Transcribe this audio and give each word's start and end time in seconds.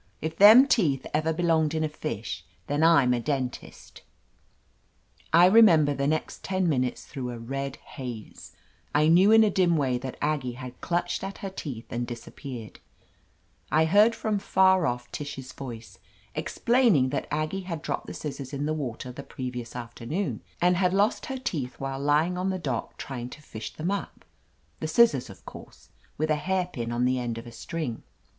If 0.19 0.35
them 0.37 0.65
teeth 0.65 1.05
ever 1.13 1.31
belonged 1.31 1.75
in 1.75 1.83
a 1.83 1.87
fish, 1.87 2.43
then 2.65 2.81
I'm 2.83 3.13
a 3.13 3.19
dentist." 3.19 4.01
292 5.31 5.31
OF 5.31 5.53
LETITIA 5.53 5.53
CARBERRY 5.53 5.53
I 5.53 5.55
remember 5.59 5.93
the 5.93 6.07
next 6.07 6.43
ten 6.43 6.67
minutes 6.67 7.05
through 7.05 7.29
a 7.29 7.37
red 7.37 7.75
haze; 7.75 8.53
I 8.95 9.07
knew 9.07 9.31
in 9.31 9.43
a 9.43 9.51
dim 9.51 9.77
way 9.77 9.99
that 9.99 10.17
Aggie 10.19 10.53
had 10.53 10.81
clutched 10.81 11.23
at 11.23 11.37
her 11.45 11.51
teeth 11.51 11.85
and 11.91 12.07
disappeared; 12.07 12.79
I 13.71 13.85
heard 13.85 14.15
from 14.15 14.39
far 14.39 14.87
off 14.87 15.11
Tish's 15.11 15.53
voice, 15.53 15.99
explaining 16.33 17.09
that 17.09 17.27
Ag 17.29 17.51
gie 17.51 17.61
had 17.61 17.83
dropped 17.83 18.07
the 18.07 18.15
scissors 18.15 18.53
in 18.53 18.65
the 18.65 18.73
water 18.73 19.11
the 19.11 19.21
previous 19.21 19.75
afternoon, 19.75 20.41
and 20.59 20.77
had 20.77 20.95
lost 20.95 21.27
her 21.27 21.37
teeth 21.37 21.75
while 21.79 21.99
lying 21.99 22.39
on 22.39 22.49
the 22.49 22.57
dock 22.57 22.97
trying 22.97 23.29
to 23.29 23.41
fish 23.43 23.75
them 23.75 23.91
up— 23.91 24.25
^the 24.81 24.89
scissors, 24.89 25.29
of 25.29 25.45
course— 25.45 25.89
^with 26.19 26.31
a 26.31 26.37
hairpin 26.37 26.91
on 26.91 27.05
the 27.05 27.19
end 27.19 27.37
of 27.37 27.45
a 27.45 27.51
string. 27.51 28.01